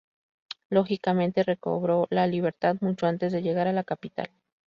[0.71, 4.31] Lógicamente, recobró la libertad mucho antes de llegar a la capital.